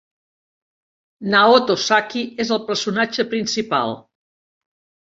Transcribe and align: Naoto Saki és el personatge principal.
Naoto 1.35 1.77
Saki 1.89 2.25
és 2.47 2.57
el 2.59 2.65
personatge 2.73 3.29
principal. 3.37 3.99